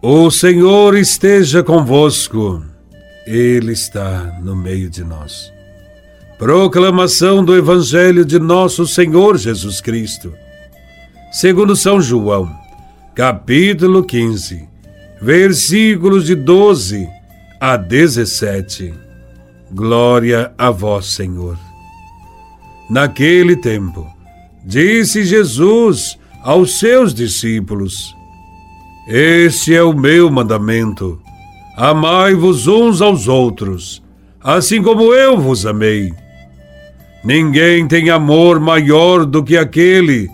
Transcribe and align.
O 0.00 0.30
Senhor 0.30 0.96
esteja 0.96 1.60
convosco, 1.60 2.62
Ele 3.26 3.72
está 3.72 4.38
no 4.40 4.54
meio 4.54 4.88
de 4.88 5.02
nós. 5.02 5.52
Proclamação 6.38 7.44
do 7.44 7.52
Evangelho 7.56 8.24
de 8.24 8.38
Nosso 8.38 8.86
Senhor 8.86 9.36
Jesus 9.36 9.80
Cristo, 9.80 10.32
segundo 11.32 11.74
São 11.74 12.00
João, 12.00 12.48
capítulo 13.12 14.04
15, 14.04 14.68
versículos 15.20 16.26
de 16.26 16.36
12 16.36 17.08
a 17.60 17.76
17. 17.76 18.94
Glória 19.72 20.52
a 20.56 20.70
Vós, 20.70 21.06
Senhor. 21.06 21.58
Naquele 22.88 23.56
tempo, 23.56 24.06
disse 24.64 25.24
Jesus 25.24 26.16
aos 26.44 26.78
seus 26.78 27.12
discípulos: 27.12 28.16
este 29.10 29.74
é 29.74 29.82
o 29.82 29.94
meu 29.94 30.30
mandamento. 30.30 31.18
Amai-vos 31.74 32.66
uns 32.66 33.00
aos 33.00 33.26
outros, 33.26 34.02
assim 34.38 34.82
como 34.82 35.14
eu 35.14 35.38
vos 35.38 35.64
amei. 35.64 36.12
Ninguém 37.24 37.88
tem 37.88 38.10
amor 38.10 38.60
maior 38.60 39.24
do 39.24 39.42
que 39.42 39.56
aquele 39.56 40.28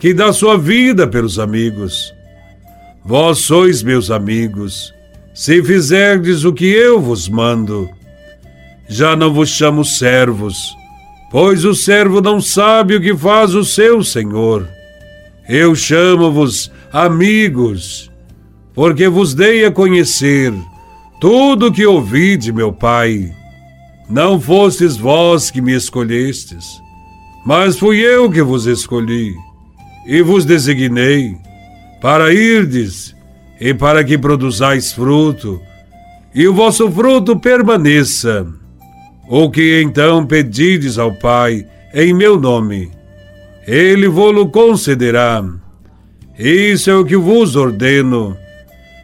que 0.00 0.12
dá 0.12 0.32
sua 0.32 0.58
vida 0.58 1.06
pelos 1.06 1.38
amigos. 1.38 2.12
Vós 3.04 3.38
sois 3.38 3.84
meus 3.84 4.10
amigos, 4.10 4.92
se 5.32 5.62
fizerdes 5.62 6.44
o 6.44 6.52
que 6.52 6.66
eu 6.66 7.00
vos 7.00 7.28
mando. 7.28 7.88
Já 8.88 9.14
não 9.14 9.32
vos 9.32 9.48
chamo 9.48 9.84
servos, 9.84 10.74
pois 11.30 11.64
o 11.64 11.72
servo 11.72 12.20
não 12.20 12.40
sabe 12.40 12.96
o 12.96 13.00
que 13.00 13.16
faz 13.16 13.54
o 13.54 13.64
seu 13.64 14.02
senhor. 14.02 14.66
Eu 15.48 15.74
chamo-vos 15.76 16.70
amigos 16.92 18.10
porque 18.78 19.08
vos 19.08 19.34
dei 19.34 19.64
a 19.64 19.72
conhecer 19.72 20.54
tudo 21.20 21.66
o 21.66 21.72
que 21.72 21.84
ouvi 21.84 22.36
de 22.36 22.52
meu 22.52 22.72
Pai. 22.72 23.34
Não 24.08 24.40
fostes 24.40 24.96
vós 24.96 25.50
que 25.50 25.60
me 25.60 25.74
escolhestes, 25.74 26.80
mas 27.44 27.76
fui 27.76 27.98
eu 27.98 28.30
que 28.30 28.40
vos 28.40 28.66
escolhi 28.66 29.34
e 30.06 30.22
vos 30.22 30.44
designei 30.44 31.34
para 32.00 32.32
irdes 32.32 33.16
e 33.60 33.74
para 33.74 34.04
que 34.04 34.16
produzais 34.16 34.92
fruto, 34.92 35.60
e 36.32 36.46
o 36.46 36.54
vosso 36.54 36.88
fruto 36.88 37.36
permaneça. 37.36 38.46
O 39.28 39.50
que 39.50 39.82
então 39.82 40.24
pedides 40.24 40.98
ao 40.98 41.12
Pai 41.12 41.66
em 41.92 42.14
meu 42.14 42.38
nome, 42.38 42.92
ele 43.66 44.06
vô-lo 44.06 44.48
concederá. 44.50 45.44
Isso 46.38 46.90
é 46.90 46.94
o 46.94 47.04
que 47.04 47.16
vos 47.16 47.56
ordeno 47.56 48.36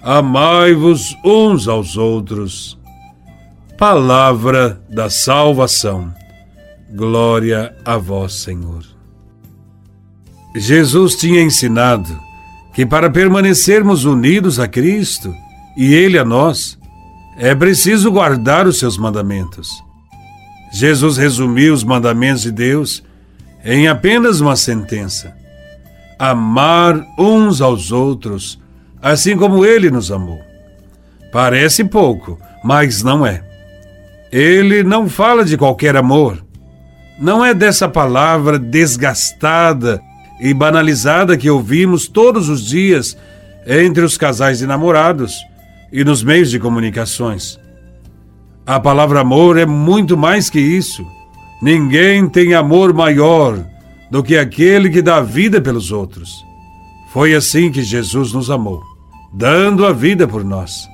Amai-vos 0.00 1.16
uns 1.24 1.66
aos 1.66 1.96
outros. 1.96 2.78
Palavra 3.76 4.80
da 4.88 5.10
salvação. 5.10 6.14
Glória 6.94 7.76
a 7.84 7.96
vós, 7.96 8.34
Senhor. 8.34 8.84
Jesus 10.54 11.16
tinha 11.16 11.42
ensinado 11.42 12.16
que 12.72 12.86
para 12.86 13.10
permanecermos 13.10 14.04
unidos 14.04 14.60
a 14.60 14.68
Cristo 14.68 15.34
e 15.76 15.92
Ele 15.92 16.16
a 16.16 16.24
nós, 16.24 16.78
é 17.36 17.54
preciso 17.54 18.10
guardar 18.10 18.66
os 18.66 18.78
seus 18.78 18.96
mandamentos. 18.96 19.68
Jesus 20.72 21.16
resumiu 21.16 21.74
os 21.74 21.82
mandamentos 21.82 22.42
de 22.42 22.52
Deus 22.52 23.02
em 23.64 23.88
apenas 23.88 24.40
uma 24.40 24.54
sentença: 24.54 25.36
amar 26.18 27.06
uns 27.18 27.60
aos 27.60 27.92
outros 27.92 28.58
assim 29.00 29.36
como 29.36 29.64
ele 29.64 29.90
nos 29.90 30.10
amou. 30.10 30.40
Parece 31.32 31.84
pouco, 31.84 32.38
mas 32.64 33.02
não 33.02 33.26
é. 33.26 33.42
Ele 34.30 34.82
não 34.82 35.08
fala 35.08 35.44
de 35.44 35.56
qualquer 35.56 35.96
amor. 35.96 36.44
Não 37.18 37.44
é 37.44 37.52
dessa 37.54 37.88
palavra 37.88 38.58
desgastada 38.58 40.00
e 40.40 40.52
banalizada 40.54 41.36
que 41.36 41.50
ouvimos 41.50 42.06
todos 42.06 42.48
os 42.48 42.64
dias 42.64 43.16
entre 43.66 44.04
os 44.04 44.16
casais 44.16 44.58
de 44.58 44.66
namorados 44.66 45.36
e 45.92 46.04
nos 46.04 46.22
meios 46.22 46.50
de 46.50 46.58
comunicações. 46.58 47.58
A 48.66 48.78
palavra 48.78 49.20
amor 49.20 49.58
é 49.58 49.66
muito 49.66 50.16
mais 50.16 50.48
que 50.50 50.60
isso. 50.60 51.04
Ninguém 51.60 52.28
tem 52.28 52.54
amor 52.54 52.92
maior 52.92 53.64
do 54.10 54.22
que 54.22 54.36
aquele 54.36 54.90
que 54.90 55.02
dá 55.02 55.20
vida 55.20 55.60
pelos 55.60 55.92
outros. 55.92 56.44
Foi 57.12 57.34
assim 57.34 57.70
que 57.70 57.82
Jesus 57.82 58.32
nos 58.32 58.50
amou, 58.50 58.82
dando 59.32 59.86
a 59.86 59.92
vida 59.92 60.26
por 60.26 60.44
nós. 60.44 60.88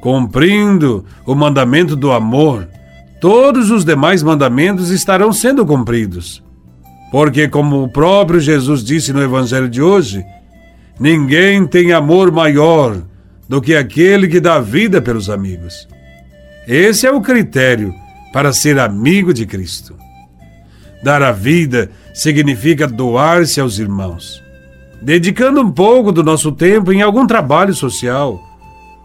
Cumprindo 0.00 1.04
o 1.26 1.34
mandamento 1.34 1.96
do 1.96 2.12
amor, 2.12 2.68
todos 3.20 3.70
os 3.70 3.84
demais 3.84 4.22
mandamentos 4.22 4.90
estarão 4.90 5.32
sendo 5.32 5.64
cumpridos. 5.64 6.42
Porque, 7.10 7.48
como 7.48 7.82
o 7.82 7.88
próprio 7.88 8.40
Jesus 8.40 8.82
disse 8.82 9.12
no 9.12 9.22
Evangelho 9.22 9.68
de 9.68 9.80
hoje, 9.80 10.24
ninguém 10.98 11.66
tem 11.66 11.92
amor 11.92 12.30
maior 12.32 13.02
do 13.48 13.60
que 13.60 13.74
aquele 13.74 14.28
que 14.28 14.40
dá 14.40 14.60
vida 14.60 15.00
pelos 15.00 15.30
amigos. 15.30 15.88
Esse 16.66 17.06
é 17.06 17.12
o 17.12 17.20
critério 17.20 17.94
para 18.32 18.52
ser 18.52 18.78
amigo 18.78 19.32
de 19.32 19.46
Cristo. 19.46 19.94
Dar 21.02 21.22
a 21.22 21.30
vida 21.30 21.90
significa 22.16 22.86
doar-se 22.86 23.60
aos 23.60 23.78
irmãos 23.78 24.46
dedicando 25.00 25.60
um 25.60 25.70
pouco 25.70 26.10
do 26.10 26.22
nosso 26.22 26.52
tempo 26.52 26.92
em 26.92 27.02
algum 27.02 27.26
trabalho 27.26 27.74
social 27.74 28.42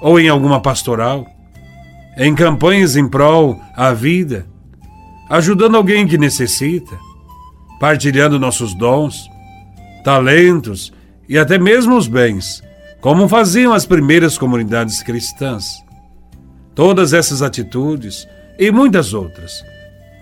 ou 0.00 0.18
em 0.18 0.28
alguma 0.28 0.60
pastoral, 0.60 1.26
em 2.16 2.34
campanhas 2.34 2.96
em 2.96 3.08
prol 3.08 3.60
à 3.76 3.92
vida, 3.92 4.46
ajudando 5.28 5.76
alguém 5.76 6.06
que 6.06 6.18
necessita, 6.18 6.98
partilhando 7.78 8.38
nossos 8.38 8.74
dons, 8.74 9.28
talentos 10.04 10.92
e 11.28 11.38
até 11.38 11.58
mesmo 11.58 11.96
os 11.96 12.08
bens, 12.08 12.62
como 13.00 13.28
faziam 13.28 13.72
as 13.72 13.86
primeiras 13.86 14.36
comunidades 14.36 15.02
cristãs. 15.02 15.82
Todas 16.74 17.12
essas 17.12 17.42
atitudes 17.42 18.26
e 18.58 18.70
muitas 18.70 19.14
outras, 19.14 19.64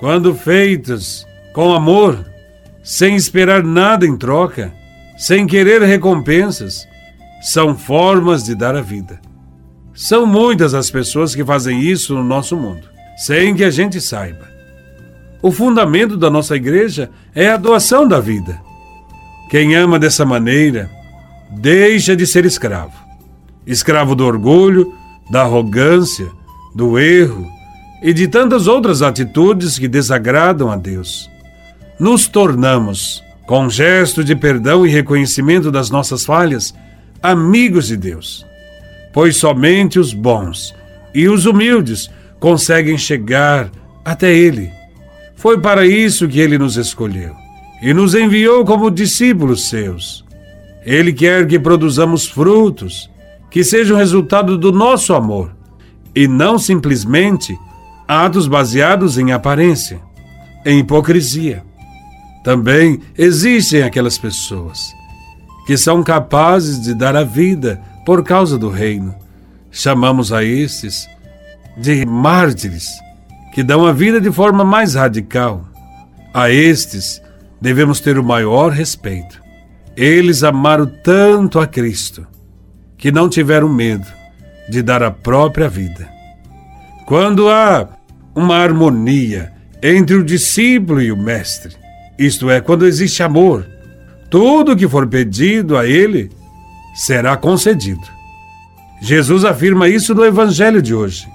quando 0.00 0.34
feitas 0.34 1.26
com 1.52 1.72
amor, 1.72 2.24
sem 2.88 3.14
esperar 3.14 3.62
nada 3.62 4.06
em 4.06 4.16
troca, 4.16 4.72
sem 5.18 5.46
querer 5.46 5.82
recompensas, 5.82 6.88
são 7.42 7.76
formas 7.76 8.44
de 8.44 8.54
dar 8.54 8.74
a 8.74 8.80
vida. 8.80 9.20
São 9.92 10.24
muitas 10.24 10.72
as 10.72 10.90
pessoas 10.90 11.34
que 11.34 11.44
fazem 11.44 11.82
isso 11.82 12.14
no 12.14 12.24
nosso 12.24 12.56
mundo, 12.56 12.88
sem 13.18 13.54
que 13.54 13.62
a 13.62 13.70
gente 13.70 14.00
saiba. 14.00 14.48
O 15.42 15.52
fundamento 15.52 16.16
da 16.16 16.30
nossa 16.30 16.56
igreja 16.56 17.10
é 17.34 17.50
a 17.50 17.58
doação 17.58 18.08
da 18.08 18.20
vida. 18.20 18.58
Quem 19.50 19.76
ama 19.76 19.98
dessa 19.98 20.24
maneira 20.24 20.90
deixa 21.50 22.16
de 22.16 22.26
ser 22.26 22.46
escravo. 22.46 22.96
Escravo 23.66 24.14
do 24.14 24.24
orgulho, 24.24 24.94
da 25.30 25.42
arrogância, 25.42 26.30
do 26.74 26.98
erro 26.98 27.46
e 28.02 28.14
de 28.14 28.26
tantas 28.26 28.66
outras 28.66 29.02
atitudes 29.02 29.78
que 29.78 29.88
desagradam 29.88 30.70
a 30.70 30.76
Deus. 30.76 31.28
Nos 31.98 32.28
tornamos 32.28 33.22
com 33.46 33.68
gesto 33.68 34.22
de 34.22 34.36
perdão 34.36 34.86
e 34.86 34.90
reconhecimento 34.90 35.70
das 35.70 35.90
nossas 35.90 36.24
falhas, 36.24 36.74
amigos 37.22 37.88
de 37.88 37.96
Deus. 37.96 38.46
Pois 39.12 39.36
somente 39.36 39.98
os 39.98 40.12
bons 40.12 40.74
e 41.14 41.28
os 41.28 41.46
humildes 41.46 42.10
conseguem 42.38 42.98
chegar 42.98 43.70
até 44.04 44.32
Ele. 44.32 44.70
Foi 45.34 45.58
para 45.58 45.86
isso 45.86 46.28
que 46.28 46.38
Ele 46.38 46.58
nos 46.58 46.76
escolheu 46.76 47.34
e 47.82 47.94
nos 47.94 48.14
enviou 48.14 48.64
como 48.64 48.90
discípulos 48.90 49.68
seus. 49.68 50.24
Ele 50.84 51.12
quer 51.12 51.46
que 51.46 51.58
produzamos 51.58 52.26
frutos 52.26 53.10
que 53.50 53.64
sejam 53.64 53.96
resultado 53.96 54.58
do 54.58 54.70
nosso 54.70 55.14
amor 55.14 55.50
e 56.14 56.28
não 56.28 56.58
simplesmente 56.58 57.58
atos 58.06 58.46
baseados 58.46 59.18
em 59.18 59.32
aparência, 59.32 60.00
em 60.64 60.80
hipocrisia. 60.80 61.67
Também 62.42 63.00
existem 63.16 63.82
aquelas 63.82 64.16
pessoas 64.16 64.92
que 65.66 65.76
são 65.76 66.02
capazes 66.02 66.80
de 66.80 66.94
dar 66.94 67.14
a 67.14 67.24
vida 67.24 67.80
por 68.06 68.24
causa 68.24 68.56
do 68.56 68.70
reino. 68.70 69.14
Chamamos 69.70 70.32
a 70.32 70.42
estes 70.42 71.06
de 71.76 72.06
mártires, 72.06 72.88
que 73.52 73.62
dão 73.62 73.84
a 73.84 73.92
vida 73.92 74.20
de 74.20 74.32
forma 74.32 74.64
mais 74.64 74.94
radical. 74.94 75.68
A 76.32 76.50
estes 76.50 77.20
devemos 77.60 78.00
ter 78.00 78.18
o 78.18 78.24
maior 78.24 78.72
respeito. 78.72 79.42
Eles 79.96 80.42
amaram 80.42 80.86
tanto 80.86 81.60
a 81.60 81.66
Cristo 81.66 82.26
que 82.96 83.12
não 83.12 83.28
tiveram 83.28 83.68
medo 83.68 84.06
de 84.70 84.82
dar 84.82 85.02
a 85.02 85.10
própria 85.10 85.68
vida. 85.68 86.08
Quando 87.04 87.48
há 87.48 87.88
uma 88.34 88.56
harmonia 88.56 89.52
entre 89.82 90.16
o 90.16 90.24
discípulo 90.24 91.02
e 91.02 91.12
o 91.12 91.16
mestre, 91.16 91.76
isto 92.18 92.50
é, 92.50 92.60
quando 92.60 92.86
existe 92.86 93.22
amor, 93.22 93.66
tudo 94.30 94.76
que 94.76 94.88
for 94.88 95.06
pedido 95.06 95.76
a 95.76 95.86
Ele 95.86 96.30
será 96.94 97.36
concedido. 97.36 98.02
Jesus 99.00 99.44
afirma 99.44 99.88
isso 99.88 100.14
no 100.14 100.24
Evangelho 100.24 100.82
de 100.82 100.94
hoje. 100.94 101.28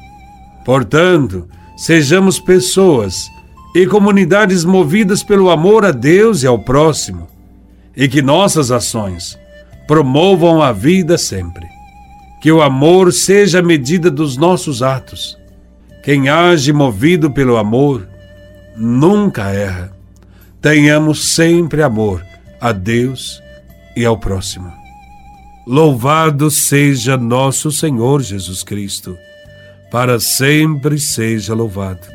Portanto, 0.65 1.47
sejamos 1.77 2.39
pessoas 2.39 3.29
e 3.73 3.87
comunidades 3.87 4.63
movidas 4.63 5.23
pelo 5.23 5.49
amor 5.49 5.85
a 5.85 5.91
Deus 5.91 6.43
e 6.43 6.47
ao 6.47 6.59
próximo, 6.59 7.27
e 7.95 8.07
que 8.07 8.21
nossas 8.21 8.71
ações 8.71 9.37
promovam 9.87 10.61
a 10.61 10.71
vida 10.71 11.17
sempre. 11.17 11.65
Que 12.41 12.51
o 12.51 12.61
amor 12.61 13.13
seja 13.13 13.59
a 13.59 13.63
medida 13.63 14.11
dos 14.11 14.35
nossos 14.35 14.83
atos. 14.83 15.37
Quem 16.03 16.27
age 16.27 16.73
movido 16.73 17.31
pelo 17.31 17.55
amor 17.55 18.05
nunca 18.75 19.49
erra. 19.49 19.93
Tenhamos 20.63 21.35
sempre 21.35 21.83
amor 21.83 22.25
a 22.61 22.71
Deus 22.71 23.43
e 23.97 24.05
ao 24.05 24.17
próximo. 24.17 24.71
Louvado 25.67 26.49
seja 26.49 27.17
nosso 27.17 27.69
Senhor 27.69 28.21
Jesus 28.21 28.63
Cristo, 28.63 29.17
para 29.91 30.21
sempre 30.21 30.97
seja 30.97 31.53
louvado. 31.53 32.07